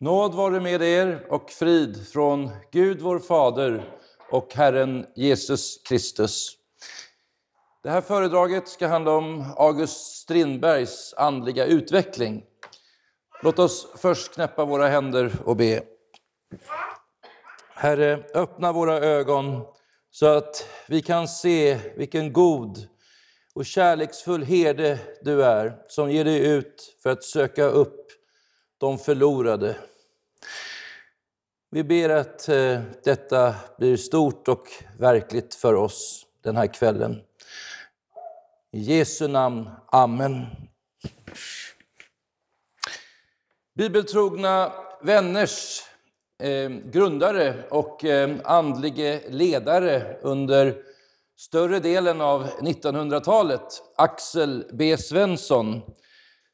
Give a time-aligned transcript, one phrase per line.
[0.00, 3.98] Nåd vare med er och frid från Gud vår Fader
[4.30, 6.52] och Herren Jesus Kristus.
[7.82, 12.44] Det här föredraget ska handla om August Strindbergs andliga utveckling.
[13.42, 15.82] Låt oss först knäppa våra händer och be.
[17.74, 19.60] Herre, öppna våra ögon
[20.10, 22.88] så att vi kan se vilken god
[23.54, 28.05] och kärleksfull herde du är som ger dig ut för att söka upp
[28.78, 29.76] de förlorade.
[31.70, 37.22] Vi ber att eh, detta blir stort och verkligt för oss den här kvällen.
[38.72, 40.46] I Jesu namn, Amen.
[43.74, 44.72] Bibeltrogna
[45.02, 45.82] vänners
[46.42, 50.76] eh, grundare och eh, andlige ledare under
[51.36, 54.96] större delen av 1900-talet, Axel B.
[54.96, 55.82] Svensson,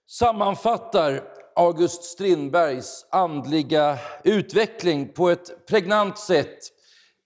[0.08, 6.59] sammanfattar August Strindbergs andliga utveckling på ett pregnant sätt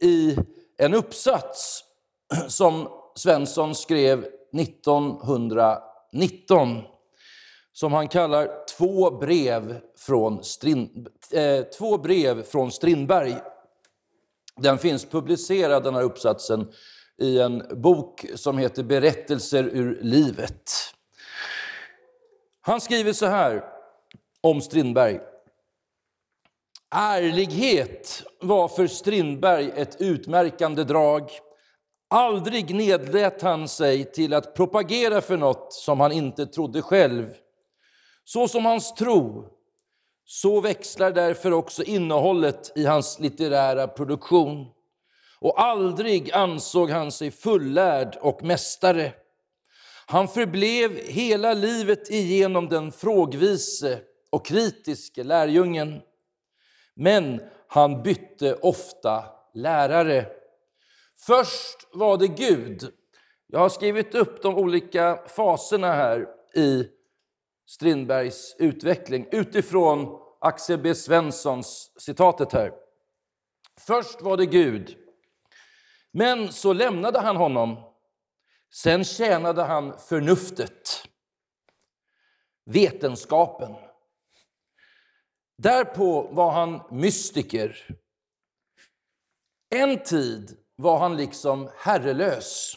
[0.03, 0.37] i
[0.79, 1.85] en uppsats
[2.49, 6.83] som Svensson skrev 1919
[7.73, 13.37] som han kallar Två brev från, Strind, eh, två brev från Strindberg.
[14.57, 16.73] Den finns publicerad, den här uppsatsen,
[17.19, 20.71] i en bok som heter Berättelser ur livet.
[22.61, 23.76] Han skriver så här
[24.47, 25.21] om Strindberg.
[26.95, 31.31] Ärlighet var för Strindberg ett utmärkande drag.
[32.11, 37.35] Aldrig nedlät han sig till att propagera för något som han inte trodde själv.
[38.25, 39.45] Så som hans tro,
[40.25, 44.67] så växlar därför också innehållet i hans litterära produktion.
[45.39, 49.13] Och aldrig ansåg han sig fullärd och mästare.
[50.07, 56.03] Han förblev hela livet igenom den frågvise och kritiske lärjungen.
[56.95, 59.25] Men han bytte ofta
[59.55, 60.27] lärare.
[61.19, 62.93] Först var det Gud.
[63.47, 66.89] Jag har skrivit upp de olika faserna här i
[67.67, 70.95] Strindbergs utveckling utifrån Axel B.
[70.95, 72.73] Svenssons citatet här.
[73.81, 74.97] Först var det Gud,
[76.11, 77.93] men så lämnade han honom.
[78.73, 81.09] Sen tjänade han förnuftet,
[82.65, 83.75] vetenskapen.
[85.59, 87.97] Därpå var han mystiker.
[89.75, 92.77] En tid var han liksom herrelös.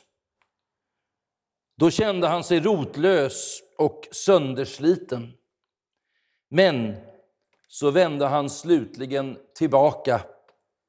[1.78, 5.34] Då kände han sig rotlös och söndersliten.
[6.50, 6.96] Men
[7.68, 10.22] så vände han slutligen tillbaka,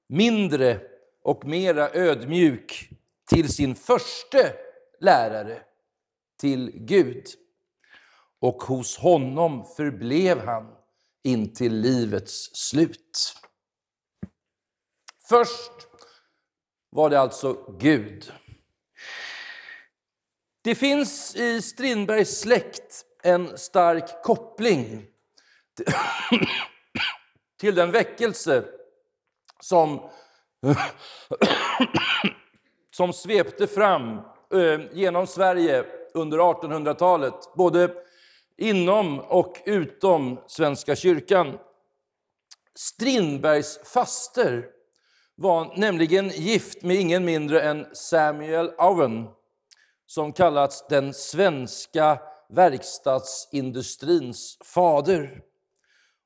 [0.09, 0.81] mindre
[1.23, 2.91] och mera ödmjuk,
[3.31, 4.55] till sin förste
[5.01, 5.63] lärare,
[6.41, 7.27] till Gud.
[8.41, 10.77] Och hos honom förblev han
[11.23, 13.35] in till livets slut.
[15.29, 15.73] Först
[16.91, 18.33] var det alltså Gud.
[20.63, 25.07] Det finns i Strindbergs släkt en stark koppling
[27.61, 28.65] till den väckelse
[29.61, 30.11] som,
[32.93, 34.19] som svepte fram
[34.55, 37.95] eh, genom Sverige under 1800-talet, både
[38.61, 41.59] inom och utom Svenska kyrkan.
[42.75, 44.67] Strindbergs faster
[45.35, 49.29] var nämligen gift med ingen mindre än Samuel Owen
[50.07, 55.43] som kallats den svenska verkstadsindustrins fader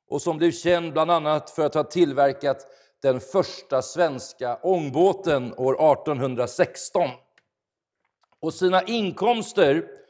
[0.09, 2.67] och som blev känd bland annat för att ha tillverkat
[3.03, 7.11] den första svenska ångbåten år 1816.
[8.41, 10.04] Och sina inkomster,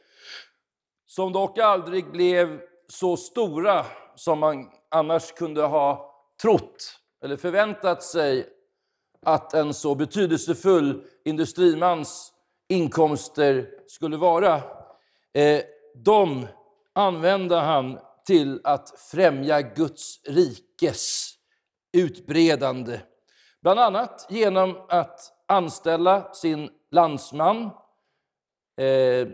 [1.07, 3.85] som dock aldrig blev så stora
[4.15, 6.11] som man annars kunde ha
[6.41, 8.49] trott eller förväntat sig
[9.25, 12.33] att en så betydelsefull industrimans
[12.69, 14.55] inkomster skulle vara.
[15.33, 15.61] Eh,
[15.95, 16.47] de
[16.93, 21.33] använde han till att främja Guds rikes
[21.97, 22.99] utbredande.
[23.61, 27.63] Bland annat genom att anställa sin landsman,
[28.81, 29.27] eh,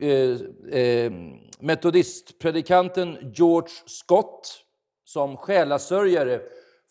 [0.00, 1.12] Eh, eh,
[1.58, 4.64] metodistpredikanten George Scott
[5.04, 6.40] som själasörjare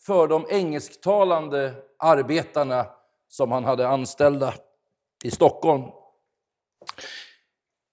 [0.00, 2.86] för de engelsktalande arbetarna
[3.28, 4.54] som han hade anställda
[5.24, 5.82] i Stockholm.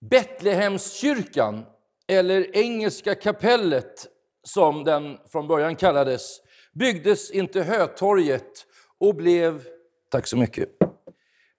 [0.10, 1.66] Betlehemskyrkan,
[2.08, 4.08] eller Engelska kapellet
[4.44, 6.42] som den från början kallades,
[6.74, 8.66] byggdes inte Hötorget
[8.98, 9.64] och blev,
[10.10, 10.70] tack så mycket,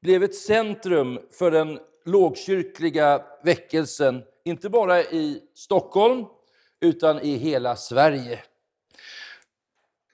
[0.00, 6.24] blev ett centrum för den lågkyrkliga väckelsen, inte bara i Stockholm
[6.80, 8.42] utan i hela Sverige.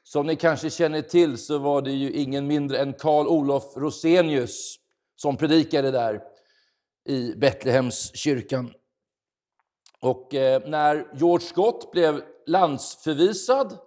[0.02, 4.76] Som ni kanske känner till så var det ju ingen mindre än Karl Olof Rosenius
[5.17, 6.20] som predikade där
[7.05, 8.73] i Betlehemskyrkan.
[10.00, 13.79] Och eh, när George Scott blev landsförvisad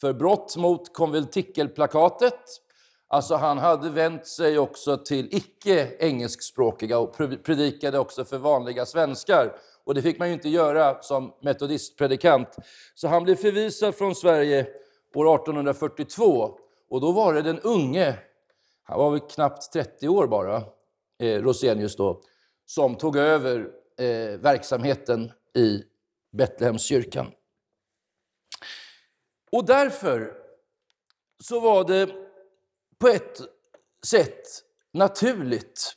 [0.00, 2.40] för brott mot konventikelplakatet,
[3.14, 9.56] alltså han hade vänt sig också till icke engelskspråkiga och predikade också för vanliga svenskar.
[9.84, 12.56] Och det fick man ju inte göra som metodistpredikant.
[12.94, 14.66] Så han blev förvisad från Sverige
[15.14, 16.58] år 1842.
[16.90, 18.18] Och då var det den unge,
[18.82, 20.56] han var väl knappt 30 år bara,
[21.18, 22.20] eh, Rosenius då,
[22.66, 23.58] som tog över
[23.98, 25.82] eh, verksamheten i
[26.32, 27.26] Betlehemskyrkan.
[29.52, 30.32] Och därför
[31.42, 32.23] så var det
[32.98, 33.40] på ett
[34.06, 34.42] sätt
[34.92, 35.94] naturligt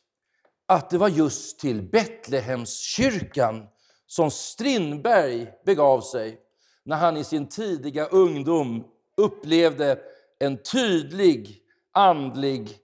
[0.65, 3.67] att det var just till Betlehemskyrkan
[4.07, 6.41] som Strindberg begav sig
[6.83, 9.99] när han i sin tidiga ungdom upplevde
[10.39, 11.61] en tydlig
[11.91, 12.77] andlig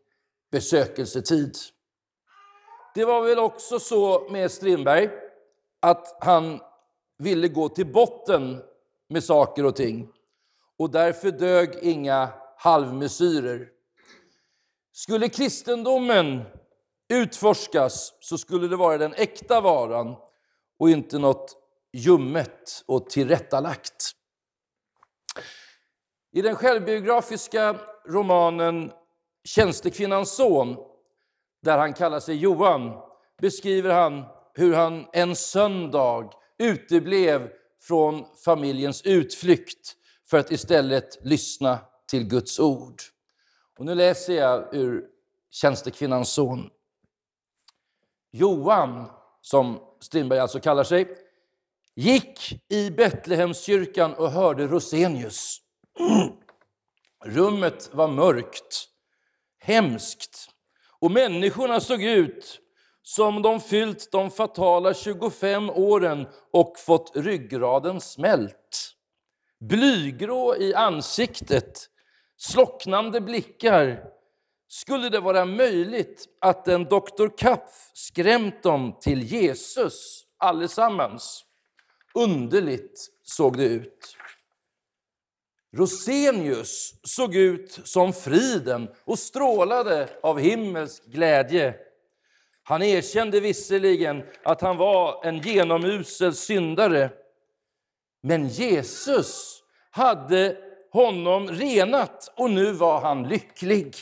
[0.51, 1.55] besökelsetid.
[2.95, 5.09] Det var väl också så med Strindberg
[5.79, 6.59] att han
[7.17, 8.61] ville gå till botten
[9.09, 10.09] med saker och ting.
[10.77, 13.67] Och därför dög inga halvmesyrer.
[14.95, 16.43] Skulle kristendomen
[17.09, 20.15] utforskas så skulle det vara den äkta varan
[20.79, 21.57] och inte något
[21.93, 24.11] ljummet och tillrättalagt.
[26.31, 28.91] I den självbiografiska romanen
[29.43, 30.77] Tjänstekvinnans son,
[31.61, 32.91] där han kallar sig Johan,
[33.41, 34.23] beskriver han
[34.53, 37.49] hur han en söndag uteblev
[37.79, 39.95] från familjens utflykt
[40.29, 43.12] för att istället lyssna till Guds ord.
[43.83, 45.05] Och nu läser jag ur
[45.51, 46.69] Tjänstekvinnans son.
[48.31, 49.09] Johan,
[49.41, 51.17] som Strindberg alltså kallar sig,
[51.95, 55.61] gick i Betlehemskyrkan och hörde Rosenius.
[57.25, 58.87] Rummet var mörkt,
[59.59, 60.49] hemskt
[60.99, 62.59] och människorna såg ut
[63.01, 68.93] som de fyllt de fatala 25 åren och fått ryggraden smält.
[69.59, 71.89] Blygrå i ansiktet,
[72.43, 74.03] slocknande blickar.
[74.67, 81.45] Skulle det vara möjligt att en doktor Kapf skrämt dem till Jesus allesammans?
[82.13, 84.17] Underligt såg det ut.
[85.75, 91.75] Rosenius såg ut som friden och strålade av himmelsk glädje.
[92.63, 97.09] Han erkände visserligen att han var en genomusel syndare,
[98.21, 103.95] men Jesus hade honom renat och nu var han lycklig.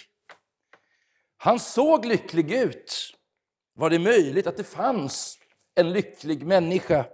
[1.37, 3.13] Han såg lycklig ut.
[3.73, 5.37] Var det möjligt att det fanns
[5.75, 7.05] en lycklig människa?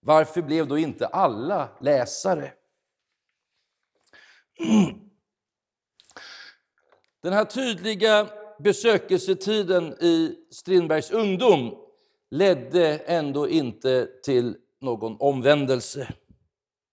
[0.00, 2.52] Varför blev då inte alla läsare?
[7.22, 8.28] Den här tydliga
[8.58, 11.76] besökelsetiden i Strindbergs ungdom
[12.30, 16.08] ledde ändå inte till någon omvändelse.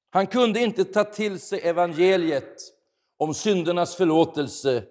[0.09, 2.55] Han kunde inte ta till sig evangeliet
[3.17, 4.83] om syndernas förlåtelse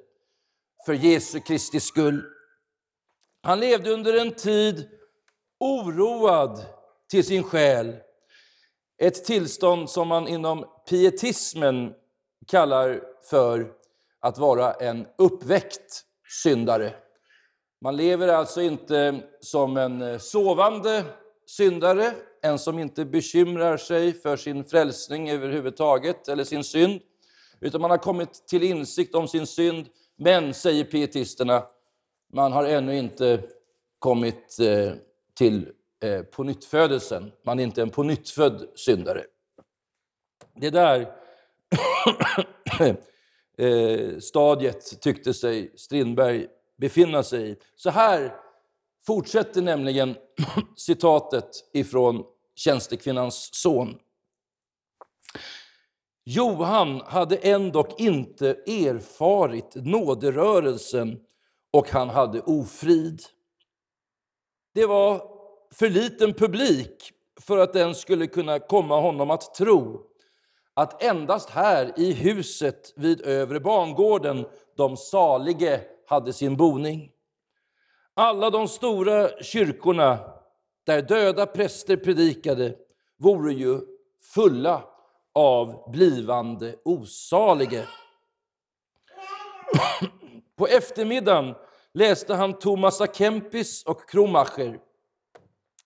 [0.87, 2.25] för Jesu Kristi skull.
[3.43, 4.89] Han levde under en tid
[5.61, 6.65] oroad
[7.11, 7.97] till sin själ.
[8.99, 11.95] Ett tillstånd som man inom pietismen
[12.47, 13.73] kallar för
[14.21, 16.05] att vara en uppväckt
[16.43, 16.95] syndare.
[17.81, 21.05] Man lever alltså inte som en eh, sovande
[21.47, 27.01] syndare, en som inte bekymrar sig för sin frälsning överhuvudtaget eller sin synd,
[27.61, 31.65] utan man har kommit till insikt om sin synd, men, säger pietisterna,
[32.33, 33.43] man har ännu inte
[33.99, 34.93] kommit eh,
[35.39, 37.33] till eh, på nyttfödelsen.
[37.45, 39.25] Man är inte en på nyttfödd syndare.
[40.55, 41.13] Det där
[43.59, 47.57] eh, stadiet tyckte sig Strindberg befinna sig i.
[47.77, 48.35] Så här
[49.09, 50.17] fortsätter nämligen
[50.77, 52.25] citatet ifrån
[52.55, 53.99] Tjänstekvinnans son.
[56.25, 61.21] Johan hade ändock inte erfarit nåderörelsen
[61.73, 63.23] och han hade ofrid.
[64.75, 65.23] Det var
[65.75, 70.03] för liten publik för att den skulle kunna komma honom att tro
[70.75, 74.47] att endast här i huset vid övre bangården
[74.77, 77.13] de salige hade sin boning.
[78.21, 80.19] Alla de stora kyrkorna
[80.87, 82.77] där döda präster predikade
[83.17, 83.81] vore ju
[84.35, 84.85] fulla
[85.35, 87.89] av blivande osalige.
[90.57, 91.55] På eftermiddagen
[91.95, 93.07] läste han Thomas A.
[93.15, 94.81] Kempis och Kromacher.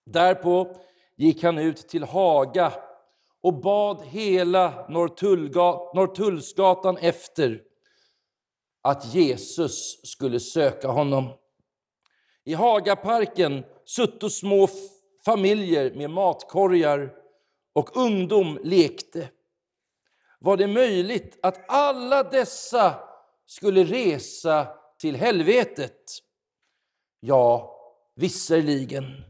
[0.05, 0.75] Därpå
[1.17, 2.73] gick han ut till Haga
[3.41, 7.61] och bad hela Norrtullsgatan efter
[8.81, 11.29] att Jesus skulle söka honom.
[12.45, 14.67] I Hagaparken sutto små
[15.25, 17.13] familjer med matkorgar
[17.73, 19.29] och ungdom lekte.
[20.39, 22.99] Var det möjligt att alla dessa
[23.45, 24.67] skulle resa
[24.99, 26.19] till helvetet?
[27.19, 27.75] Ja,
[28.15, 29.23] visserligen.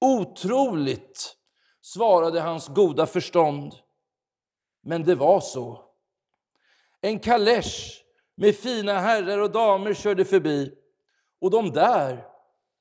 [0.00, 1.36] Otroligt,
[1.80, 3.74] svarade hans goda förstånd.
[4.82, 5.84] Men det var så.
[7.00, 10.81] En kalesch med fina herrar och damer körde förbi
[11.42, 12.24] och de där,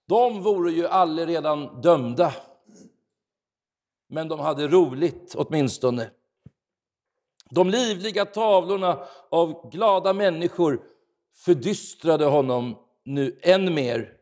[0.08, 0.88] de vore ju
[1.26, 2.34] redan dömda.
[4.10, 6.10] Men de hade roligt åtminstone.
[7.50, 9.00] De livliga tavlorna
[9.30, 10.82] av glada människor
[11.36, 14.14] fördystrade honom nu än mer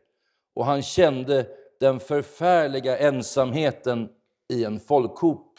[0.54, 1.46] och han kände
[1.80, 4.08] den förfärliga ensamheten
[4.48, 5.58] i en folkhop.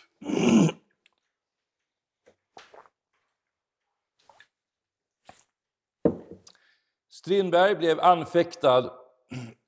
[7.22, 8.92] Strindberg blev anfäktad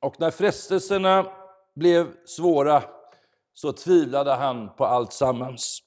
[0.01, 1.25] och när frestelserna
[1.75, 2.83] blev svåra
[3.53, 5.79] så tvivlade han på allt sammans.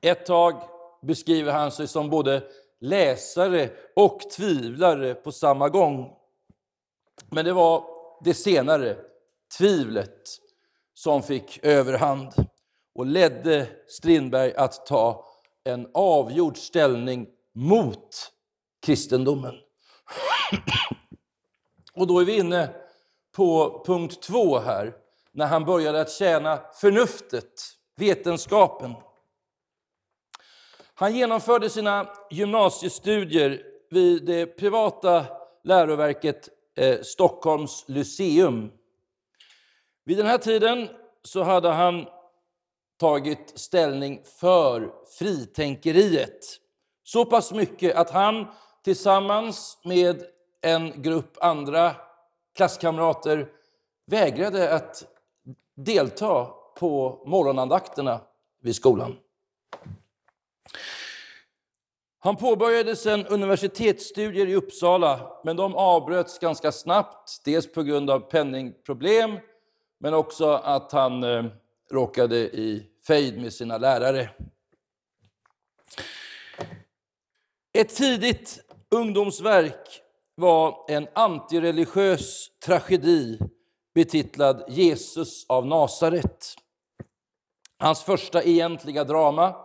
[0.00, 0.62] Ett tag
[1.02, 2.42] beskriver han sig som både
[2.80, 6.16] läsare och tvivlare på samma gång.
[7.30, 7.84] Men det var
[8.24, 8.96] det senare,
[9.58, 10.20] tvivlet,
[10.94, 12.32] som fick överhand
[12.94, 15.26] och ledde Strindberg att ta
[15.64, 18.32] en avgjord ställning mot
[18.86, 19.54] kristendomen.
[21.94, 22.70] Och då är vi inne
[23.36, 24.94] på punkt två här,
[25.32, 27.62] när han började att tjäna förnuftet,
[27.96, 28.94] vetenskapen.
[30.94, 35.26] Han genomförde sina gymnasiestudier vid det privata
[35.64, 38.72] läroverket eh, Stockholms Lyceum.
[40.04, 40.88] Vid den här tiden
[41.22, 42.06] så hade han
[43.00, 46.38] tagit ställning för fritänkeriet.
[47.04, 48.46] Så pass mycket att han
[48.84, 50.22] tillsammans med
[50.60, 51.96] en grupp andra
[52.56, 53.48] klasskamrater
[54.06, 55.04] vägrade att
[55.74, 56.46] delta
[56.78, 58.20] på morgonandakterna
[58.62, 59.16] vid skolan.
[62.18, 67.40] Han påbörjade sedan universitetsstudier i Uppsala, men de avbröts ganska snabbt.
[67.44, 69.38] Dels på grund av penningproblem,
[69.98, 71.44] men också att han eh,
[71.90, 74.30] råkade i fejd med sina lärare.
[77.72, 78.64] Ett tidigt
[78.94, 80.00] ungdomsverk
[80.34, 83.38] var en antireligiös tragedi
[83.94, 86.54] betitlad Jesus av Nasaret.
[87.78, 89.56] Hans första egentliga drama,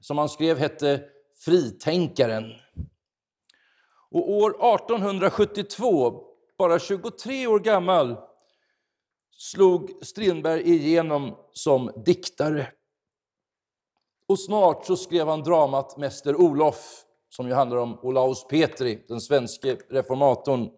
[0.00, 1.04] som han skrev, hette
[1.44, 2.52] Fritänkaren.
[4.10, 6.22] Och år 1872,
[6.58, 8.16] bara 23 år gammal,
[9.30, 12.72] slog Strindberg igenom som diktare.
[14.28, 17.05] Och snart så skrev han dramat Mäster Olof,
[17.36, 20.70] som ju handlar om Olaus Petri, den svenske reformatorn.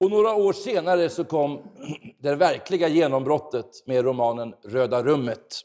[0.00, 1.62] Och några år senare så kom
[2.18, 5.60] det verkliga genombrottet med romanen Röda rummet.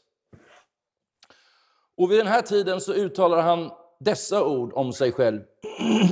[1.96, 5.40] Och vid den här tiden så uttalar han dessa ord om sig själv.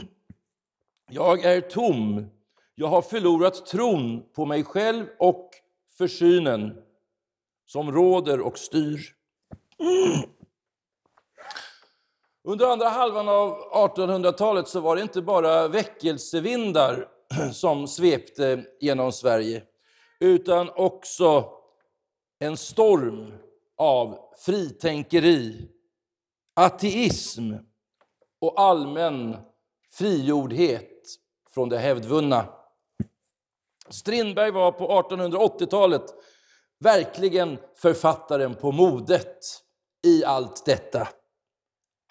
[1.10, 2.26] Jag är tom,
[2.74, 5.50] jag har förlorat tron på mig själv och
[5.98, 6.82] försynen
[7.66, 9.00] som råder och styr.
[12.44, 17.08] Under andra halvan av 1800-talet så var det inte bara väckelsevindar
[17.52, 19.62] som svepte genom Sverige,
[20.20, 21.44] utan också
[22.38, 23.32] en storm
[23.76, 25.68] av fritänkeri,
[26.56, 27.52] ateism
[28.40, 29.36] och allmän
[29.90, 30.90] frigjordhet
[31.50, 32.44] från det hävdvunna.
[33.88, 36.04] Strindberg var på 1880-talet
[36.80, 39.38] verkligen författaren på modet
[40.06, 41.08] i allt detta.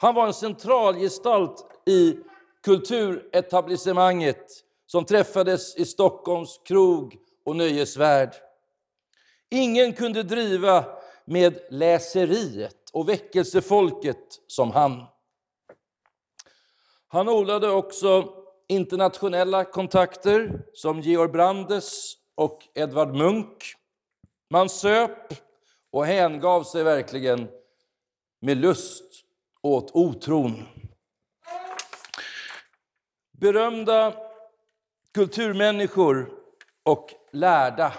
[0.02, 2.18] Han var en centralgestalt i
[2.64, 4.46] kulturetablissemanget
[4.86, 8.36] som träffades i Stockholms krog och nöjesvärld.
[9.50, 10.86] Ingen kunde driva
[11.26, 15.04] med läseriet och väckelsefolket som han.
[17.08, 18.34] Han odlade också
[18.68, 23.78] internationella kontakter som Georg Brandes och Edvard Munch.
[24.50, 25.34] Man söp
[25.92, 27.48] och hängav sig verkligen
[28.40, 29.11] med lust
[29.62, 30.64] åt otron.
[33.32, 34.14] Berömda
[35.14, 36.32] kulturmänniskor
[36.84, 37.94] och lärda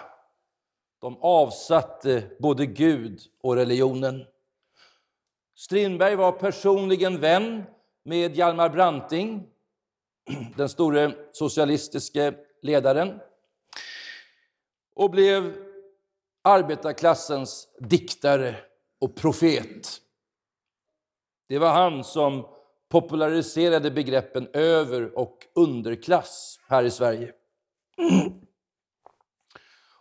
[0.99, 4.25] de avsatte både Gud och religionen.
[5.55, 7.65] Strindberg var personligen vän
[8.05, 9.49] med Hjalmar Branting,
[10.57, 13.21] den store socialistiske ledaren
[14.95, 15.57] och blev
[16.43, 18.57] arbetarklassens diktare
[18.99, 20.01] och profet.
[21.53, 22.47] Det var han som
[22.89, 27.33] populariserade begreppen över och underklass här i Sverige.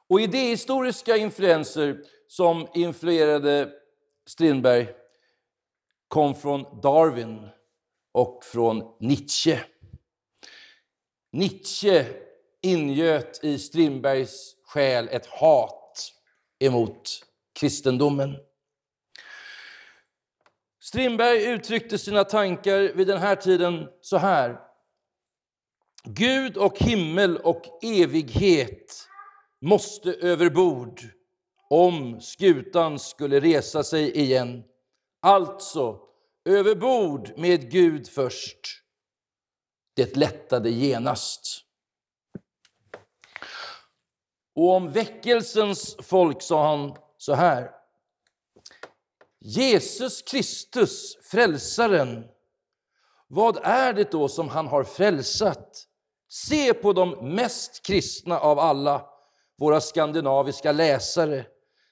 [0.08, 3.72] Och idéhistoriska influenser som influerade
[4.25, 4.88] Strindberg
[6.08, 7.50] kom från Darwin
[8.12, 9.60] och från Nietzsche.
[11.31, 12.05] Nietzsche
[12.62, 16.13] ingöt i Strindbergs själ ett hat
[16.60, 17.25] emot
[17.60, 18.38] kristendomen.
[20.83, 24.59] Strindberg uttryckte sina tankar vid den här tiden så här.
[26.03, 29.07] Gud och himmel och evighet
[29.61, 31.01] måste överbord
[31.69, 34.63] om skutan skulle resa sig igen.
[35.21, 36.00] Alltså,
[36.45, 38.83] överbord med Gud först.
[39.95, 41.61] Det lättade genast.
[44.55, 47.80] Och om väckelsens folk sa han så här.
[49.43, 52.24] Jesus Kristus, frälsaren,
[53.27, 55.88] vad är det då som han har frälsat?
[56.29, 59.05] Se på de mest kristna av alla,
[59.57, 61.45] våra skandinaviska läsare.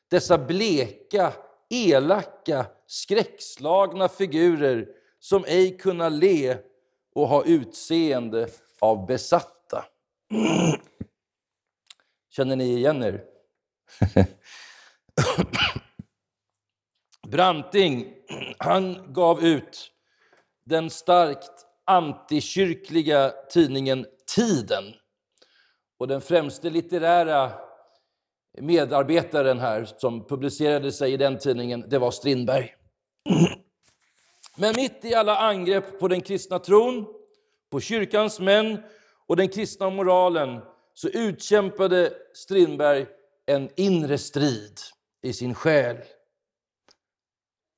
[0.09, 1.33] Dessa bleka,
[1.69, 4.87] elaka, skräckslagna figurer
[5.19, 6.57] som ej kunna le
[7.15, 9.85] och ha utseende av besatta.
[12.29, 13.23] Känner ni igen er?
[17.31, 18.13] Branting,
[18.57, 19.91] han gav ut
[20.65, 24.05] den starkt antikyrkliga tidningen
[24.35, 24.83] Tiden.
[25.99, 27.51] Och den främste litterära
[28.57, 32.73] medarbetaren här som publicerade sig i den tidningen, det var Strindberg.
[34.57, 37.05] Men mitt i alla angrepp på den kristna tron,
[37.71, 38.83] på kyrkans män
[39.27, 40.59] och den kristna moralen
[40.93, 43.05] så utkämpade Strindberg
[43.45, 44.79] en inre strid
[45.21, 45.97] i sin själ.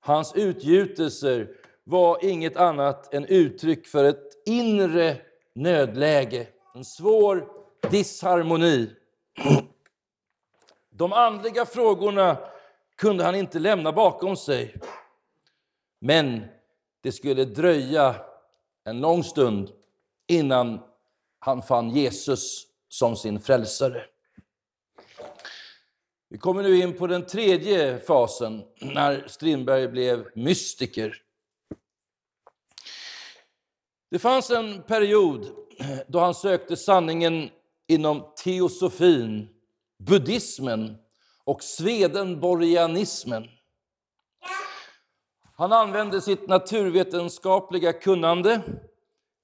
[0.04, 1.48] Hans utgjutelser
[1.84, 5.18] var inget annat än uttryck för ett inre
[5.56, 7.48] nödläge, en svår
[7.90, 8.96] disharmoni.
[10.90, 12.38] De andliga frågorna
[12.96, 14.76] kunde han inte lämna bakom sig.
[16.00, 16.46] Men
[17.02, 18.16] det skulle dröja
[18.84, 19.72] en lång stund
[20.28, 20.80] innan
[21.40, 24.04] han fann Jesus som sin frälsare.
[26.32, 31.22] Vi kommer nu in på den tredje fasen, när Strindberg blev mystiker.
[34.12, 35.48] Det fanns en period
[36.08, 37.50] då han sökte sanningen
[37.88, 39.50] inom teosofin,
[39.98, 40.98] buddhismen
[41.44, 43.48] och svedenborgianismen.
[45.56, 48.62] Han använde sitt naturvetenskapliga kunnande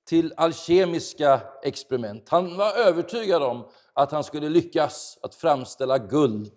[0.06, 2.30] till alkemiska experiment.
[2.30, 6.54] Han var övertygad om att han skulle lyckas att framställa guld.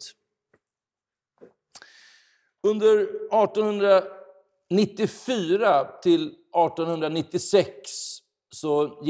[2.63, 8.21] Under 1894 till 1896
[8.53, 9.03] så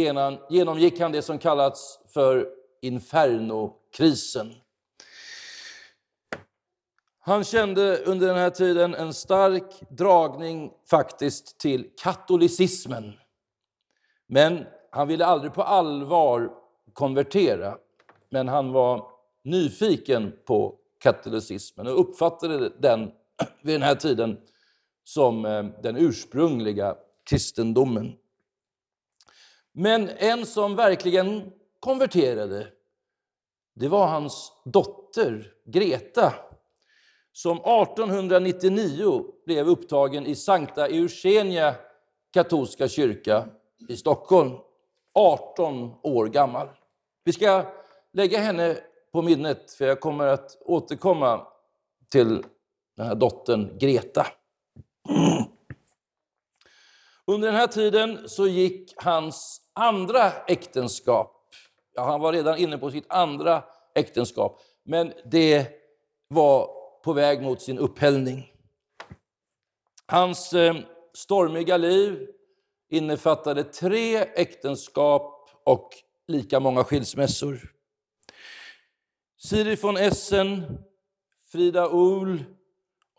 [0.51, 2.49] genomgick han det som kallats för
[2.83, 4.55] Infernokrisen.
[7.21, 13.13] Han kände under den här tiden en stark dragning faktiskt till katolicismen.
[14.27, 16.51] Men han ville aldrig på allvar
[16.93, 17.79] konvertera.
[18.31, 19.07] Men han var
[19.45, 23.13] nyfiken på katolicismen och uppfattade den
[23.63, 24.39] vid den här tiden
[25.05, 28.13] som eh, den ursprungliga kristendomen.
[29.73, 32.67] Men en som verkligen konverterade,
[33.75, 36.35] det var hans dotter Greta
[37.33, 41.75] som 1899 blev upptagen i Sankta Eugenia
[42.33, 43.49] katolska kyrka
[43.89, 44.53] i Stockholm.
[45.15, 46.69] 18 år gammal.
[47.25, 47.65] Vi ska
[48.13, 48.77] lägga henne
[49.13, 51.47] på minnet, för jag kommer att återkomma
[52.11, 52.45] till
[53.01, 54.27] den här dottern Greta.
[57.27, 61.49] Under den här tiden så gick hans andra äktenskap.
[61.95, 65.69] Ja, han var redan inne på sitt andra äktenskap, men det
[66.29, 66.71] var
[67.05, 68.53] på väg mot sin upphällning.
[70.07, 70.77] Hans eh,
[71.15, 72.29] stormiga liv
[72.91, 75.91] innefattade tre äktenskap och
[76.27, 77.73] lika många skilsmässor.
[79.39, 80.79] Siri von Essen,
[81.53, 82.45] Frida Uhl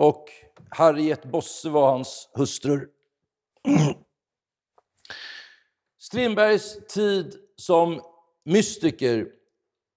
[0.02, 0.30] och
[0.70, 2.90] Harriet Bosse var hans hustrur.
[6.00, 8.02] Strindbergs tid som
[8.46, 9.28] mystiker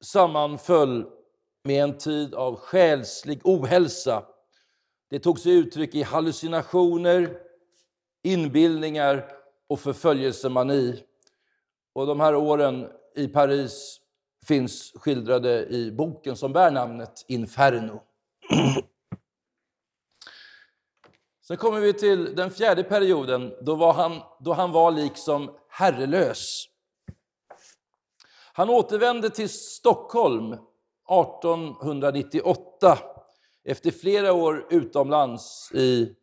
[0.05, 1.07] sammanföll
[1.64, 4.25] med en tid av själslig ohälsa.
[5.11, 7.38] Det tog sig uttryck i hallucinationer,
[8.23, 9.29] inbildningar
[9.69, 11.03] och förföljelsemani.
[11.93, 14.01] Och de här åren i Paris
[14.47, 18.03] finns skildrade i boken som bär namnet Inferno.
[21.46, 26.64] Sen kommer vi till den fjärde perioden, då, var han, då han var liksom herrelös.
[28.52, 32.98] Han återvände till Stockholm 1898
[33.64, 36.14] efter flera år utomlands i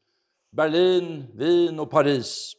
[0.51, 2.53] Berlin, Wien och Paris.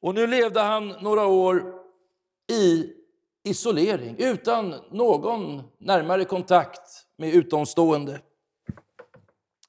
[0.00, 1.74] Och nu levde han några år
[2.52, 2.92] i
[3.44, 8.20] isolering, utan någon närmare kontakt med utomstående.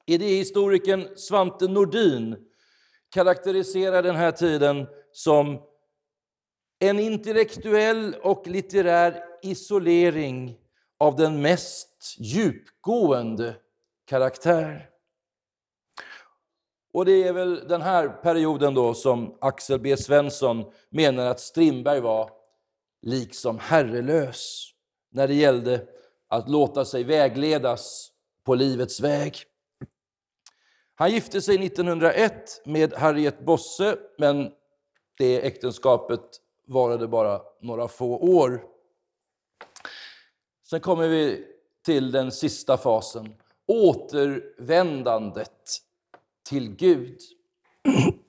[0.06, 2.38] Idéhistorikern Svante Nordin
[3.14, 5.62] karaktäriserar den här tiden som
[6.80, 10.58] en intellektuell och litterär isolering
[10.98, 13.56] av den mest djupgående
[14.06, 14.90] karaktär.
[16.94, 22.00] Och det är väl den här perioden då som Axel B Svensson menar att Strindberg
[22.00, 22.30] var
[23.02, 24.72] liksom herrelös
[25.12, 25.88] när det gällde
[26.28, 28.12] att låta sig vägledas
[28.46, 29.38] på livets väg.
[30.96, 34.52] Han gifte sig 1901 med Harriet Bosse, men
[35.18, 36.22] det äktenskapet
[36.68, 38.64] varade bara några få år.
[40.70, 41.46] Sen kommer vi
[41.86, 43.36] till den sista fasen,
[43.68, 45.78] återvändandet
[46.50, 47.18] till Gud.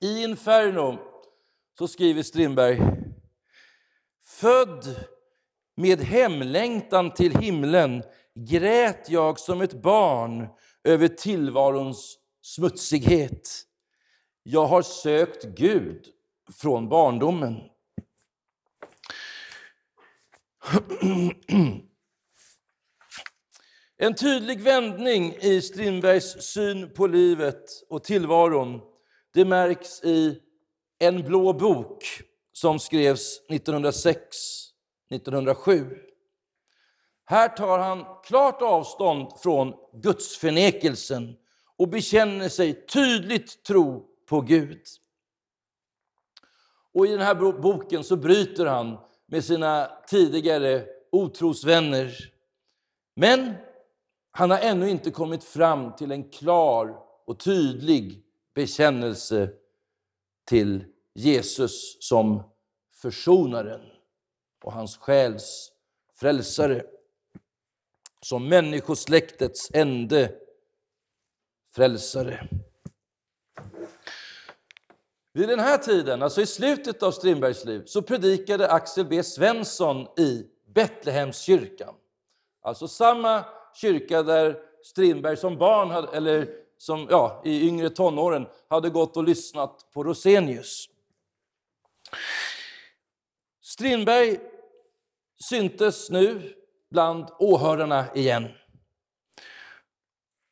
[0.00, 0.98] I Inferno
[1.78, 2.80] så skriver Strindberg
[4.24, 4.96] Född
[5.76, 8.02] med hemlängtan till himlen
[8.34, 10.48] grät jag som ett barn
[10.84, 13.62] över tillvarons smutsighet.
[14.42, 16.06] Jag har sökt Gud
[16.60, 17.54] från barndomen.
[24.02, 28.80] En tydlig vändning i Strindbergs syn på livet och tillvaron
[29.34, 30.38] det märks i
[30.98, 32.04] En blå bok
[32.52, 36.09] som skrevs 1906-1907.
[37.30, 41.36] Här tar han klart avstånd från gudsförnekelsen
[41.76, 44.82] och bekänner sig tydligt tro på Gud.
[46.94, 52.32] Och I den här boken så bryter han med sina tidigare otrosvänner.
[53.16, 53.54] Men
[54.30, 59.50] han har ännu inte kommit fram till en klar och tydlig bekännelse
[60.44, 62.42] till Jesus som
[62.92, 63.82] försonaren
[64.64, 65.72] och hans själs
[66.14, 66.84] frälsare.
[68.22, 70.32] Som människosläktets ende
[71.74, 72.48] frälsare.
[75.32, 80.06] Vid den här tiden, alltså i slutet av Strindbergs liv, så predikade Axel B Svensson
[80.18, 81.94] i Betlehemskyrkan.
[82.62, 88.90] Alltså samma kyrka där Strindberg som barn, hade, eller som, ja, i yngre tonåren, hade
[88.90, 90.88] gått och lyssnat på Rosenius.
[93.62, 94.40] Strindberg
[95.44, 96.54] syntes nu
[96.90, 98.48] bland åhörarna igen.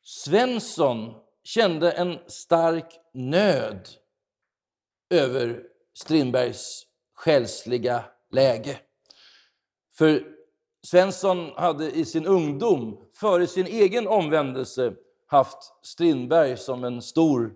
[0.03, 3.89] Svensson kände en stark nöd
[5.09, 8.79] över Strindbergs själsliga läge.
[9.93, 10.23] För
[10.83, 14.93] Svensson hade i sin ungdom, före sin egen omvändelse,
[15.27, 17.53] haft Strindberg som en stor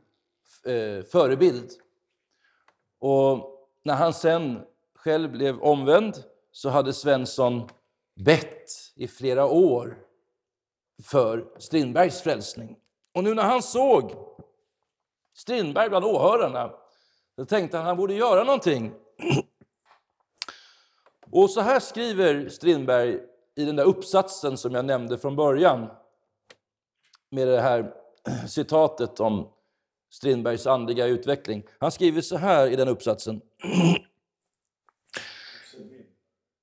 [0.65, 1.71] eh, förebild.
[2.99, 4.61] Och när han sen
[4.95, 7.69] själv blev omvänd så hade Svensson
[8.15, 9.97] bett i flera år
[11.04, 12.78] för Strindbergs frälsning.
[13.13, 14.12] Och nu när han såg
[15.34, 16.73] Strindberg bland åhörarna
[17.36, 18.93] så tänkte han att han borde göra någonting.
[21.32, 23.19] Och så här skriver Strindberg
[23.56, 25.89] i den där uppsatsen som jag nämnde från början
[27.30, 27.93] med det här
[28.47, 29.49] citatet om
[30.10, 31.63] Strindbergs andliga utveckling.
[31.80, 33.41] Han skriver så här i den uppsatsen.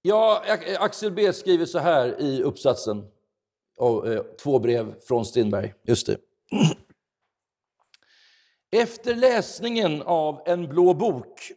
[0.02, 0.44] Ja,
[0.78, 3.04] Axel B skriver så här i uppsatsen
[3.78, 5.74] av eh, två brev från Strindberg.
[5.82, 6.18] Just det.
[8.72, 11.52] Efter läsningen av En blå bok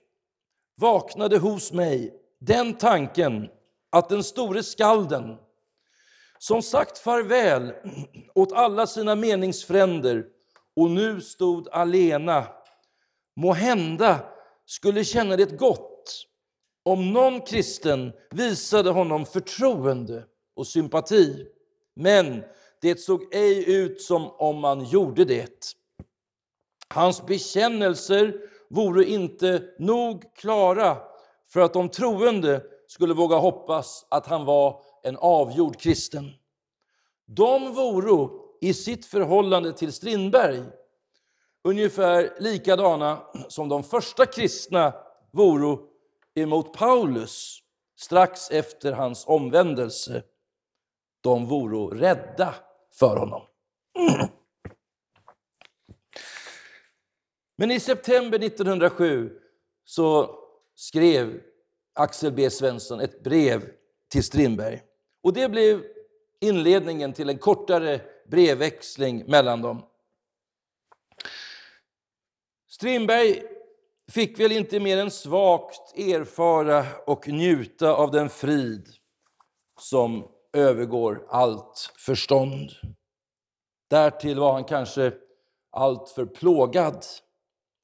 [0.75, 3.49] vaknade hos mig den tanken
[3.89, 5.37] att den store skalden
[6.39, 7.73] som sagt farväl
[8.35, 10.25] åt alla sina meningsfränder
[10.75, 12.47] och nu stod alena
[13.35, 14.19] må hända
[14.65, 15.92] skulle känna det gott
[16.83, 20.23] om någon kristen visade honom förtroende
[20.55, 21.47] och sympati.
[21.95, 22.43] Men
[22.81, 25.75] det såg ej ut som om man gjorde det.
[26.87, 28.35] Hans bekännelser
[28.69, 30.97] vore inte nog klara
[31.47, 36.31] för att de troende skulle våga hoppas att han var en avgjord kristen.
[37.25, 38.29] De vore
[38.61, 40.63] i sitt förhållande till Strindberg
[41.63, 44.93] ungefär likadana som de första kristna
[45.31, 45.77] vore
[46.35, 47.59] emot Paulus
[47.95, 50.23] strax efter hans omvändelse.
[51.21, 52.55] De vore rädda
[52.99, 53.41] för honom.
[57.55, 59.39] Men i september 1907
[59.85, 60.39] så
[60.75, 61.41] skrev
[61.93, 63.69] Axel B Svensson ett brev
[64.07, 64.81] till Strindberg.
[65.21, 65.83] Och det blev
[66.41, 69.85] inledningen till en kortare brevväxling mellan dem.
[72.67, 73.43] Strindberg
[74.11, 78.87] fick väl inte mer än svagt erfara och njuta av den frid
[79.79, 82.69] som övergår allt förstånd.
[83.89, 85.13] Därtill var han kanske
[85.71, 87.05] alltför plågad.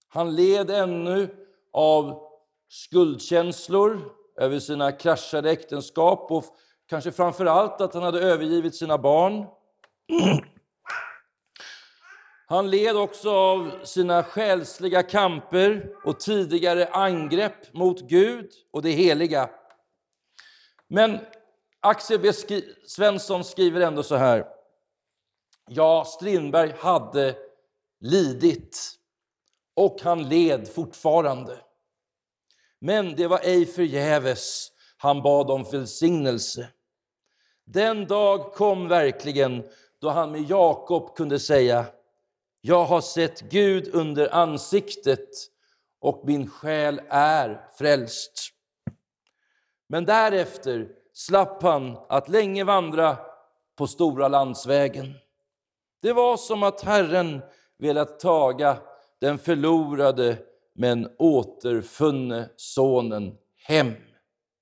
[0.07, 1.35] Han led ännu
[1.73, 2.27] av
[2.69, 6.45] skuldkänslor över sina kraschade äktenskap och
[6.89, 9.45] kanske framför allt att han hade övergivit sina barn.
[12.49, 19.49] Han led också av sina själsliga kamper och tidigare angrepp mot Gud och det heliga.
[20.87, 21.19] Men
[21.79, 22.31] Axel B.
[22.87, 24.47] Svensson skriver ändå så här.
[25.67, 27.35] Ja, Strindberg hade
[27.99, 28.91] lidit
[29.75, 31.57] och han led fortfarande.
[32.79, 36.69] Men det var ej förgäves han bad om välsignelse.
[37.65, 39.63] Den dag kom verkligen
[40.01, 41.85] då han med Jakob kunde säga
[42.61, 45.29] jag har sett Gud under ansiktet
[45.99, 48.49] och min själ är frälst.
[49.87, 53.17] Men därefter slapp han att länge vandra
[53.75, 55.13] på stora landsvägen.
[56.01, 57.41] Det var som att Herren
[57.77, 58.77] velat taga
[59.19, 60.37] den förlorade
[60.73, 63.93] men återfunne sonen hem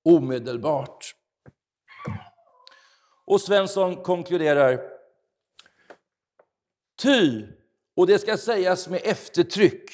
[0.06, 1.16] omedelbart.
[3.26, 4.82] Och Svensson konkluderar.
[7.02, 7.48] Ty,
[7.98, 9.92] och det ska sägas med eftertryck,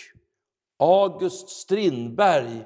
[0.79, 2.65] August Strindberg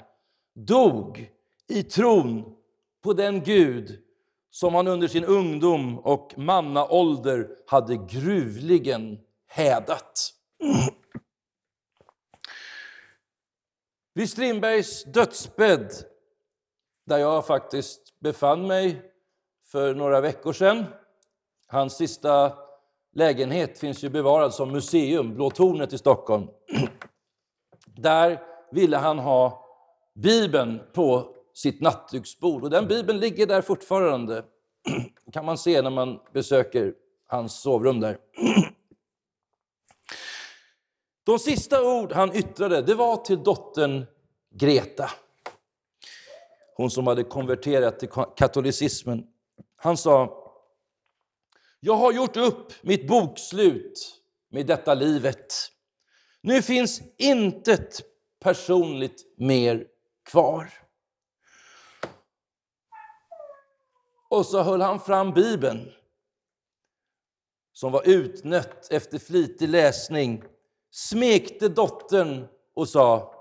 [0.54, 1.32] dog
[1.67, 2.56] i tron
[3.04, 4.04] på den Gud
[4.50, 10.34] som han under sin ungdom och mannaålder hade gruvligen hädat.
[14.13, 15.93] Vid Strindbergs dödsbädd,
[17.06, 19.12] där jag faktiskt befann mig
[19.65, 20.86] för några veckor sedan,
[21.67, 22.66] hans sista
[23.17, 26.47] lägenhet finns ju bevarad som museum, Blå tornet i Stockholm.
[27.86, 28.39] Där
[28.71, 29.65] ville han ha
[30.15, 34.45] Bibeln på sitt nattduksbord och den Bibeln ligger där fortfarande.
[35.32, 36.93] kan man se när man besöker
[37.27, 38.17] hans sovrum där.
[41.25, 44.06] De sista ord han yttrade det var till dottern
[44.56, 45.10] Greta.
[46.75, 49.27] Hon som hade konverterat till katolicismen.
[49.75, 50.46] Han sa,
[51.88, 55.54] jag har gjort upp mitt bokslut med detta livet.
[56.41, 58.02] Nu finns intet
[58.39, 59.88] personligt mer
[60.30, 60.73] kvar.
[64.30, 65.91] Och så höll han fram Bibeln
[67.73, 70.43] som var utnött efter flitig läsning
[70.91, 73.34] smekte dottern och sa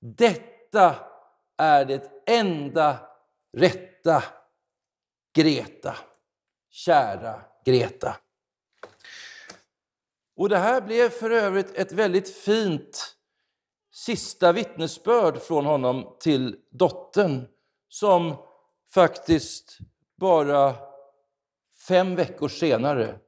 [0.00, 0.96] Detta
[1.56, 2.98] är det enda
[3.56, 4.22] rätta,
[5.34, 5.96] Greta.
[6.70, 8.16] Kära Greta.
[10.36, 13.16] Och det här blev för övrigt ett väldigt fint
[13.92, 17.48] sista vittnesbörd från honom till dottern
[17.88, 18.36] som
[18.90, 19.78] faktiskt
[20.16, 20.74] bara
[21.88, 23.18] fem veckor senare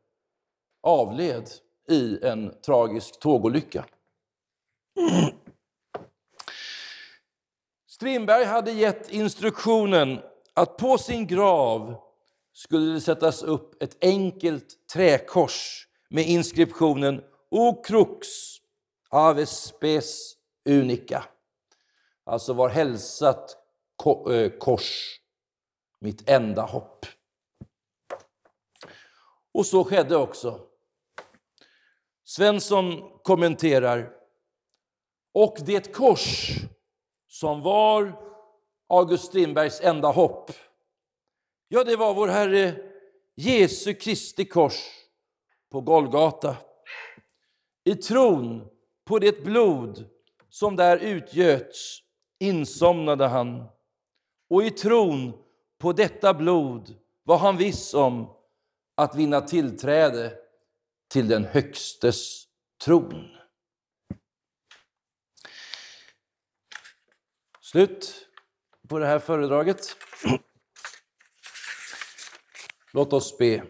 [0.83, 1.49] avled
[1.89, 3.85] i en tragisk tågolycka.
[7.87, 10.21] Strindberg hade gett instruktionen
[10.55, 12.06] att på sin grav
[12.57, 18.29] skulle det sättas upp ett enkelt träkors med inskriptionen O crux
[19.11, 20.37] ave spes
[20.69, 21.25] unica.
[22.25, 23.57] Alltså var hälsat
[24.31, 25.21] eh, kors,
[26.01, 27.07] mitt enda hopp.
[29.55, 30.61] Och så skedde också.
[32.25, 34.13] Svensson kommenterar.
[35.35, 36.57] Och det kors
[37.29, 38.23] som var
[38.89, 40.51] August Strindbergs enda hopp,
[41.69, 42.75] ja, det var vår Herre
[43.35, 45.07] Jesu Kristi kors
[45.73, 46.57] på Golgata.
[47.85, 48.69] I tron
[49.05, 50.09] på det blod
[50.49, 52.03] som där utgöts
[52.39, 53.65] insomnade han.
[54.51, 55.33] Och i tron
[55.79, 58.37] på detta blod var han viss om
[58.95, 60.33] att vinna tillträde
[61.09, 62.45] till den Högstes
[62.85, 63.29] tron.
[67.61, 68.29] Slut
[68.89, 69.97] på det här föredraget.
[72.97, 73.63] Låt oss be.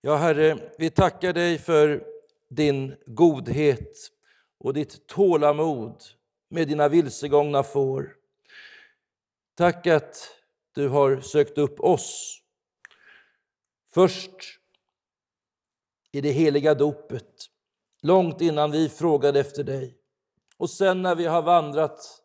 [0.00, 2.06] Ja, Herre, vi tackar dig för
[2.48, 4.12] din godhet
[4.58, 6.02] och ditt tålamod
[6.48, 8.16] med dina vilsegångna får.
[9.54, 10.30] Tack att
[10.74, 12.40] du har sökt upp oss.
[13.94, 14.58] Först
[16.12, 17.46] i det heliga dopet
[18.02, 19.96] långt innan vi frågade efter dig.
[20.56, 22.22] Och sen när vi har vandrat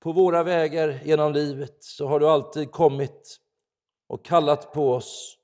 [0.00, 3.40] på våra vägar genom livet så har du alltid kommit
[4.06, 5.38] och kallat på oss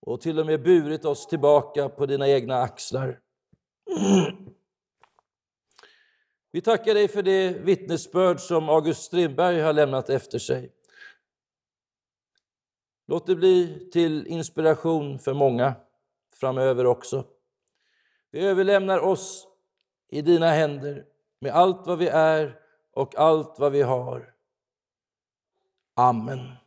[0.00, 3.20] och till och med burit oss tillbaka på dina egna axlar.
[6.50, 10.72] Vi tackar dig för det vittnesbörd som August Strindberg har lämnat efter sig.
[13.06, 15.74] Låt det bli till inspiration för många
[16.32, 17.24] framöver också.
[18.30, 19.48] Vi överlämnar oss
[20.08, 21.04] i dina händer
[21.38, 22.60] med allt vad vi är
[22.92, 24.34] och allt vad vi har.
[25.94, 26.61] Amen.